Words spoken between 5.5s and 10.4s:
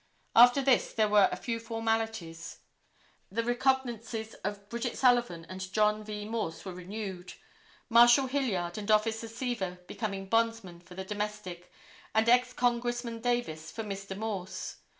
John V. Morse were renewed, Marshal Hilliard and Officer Seaver becoming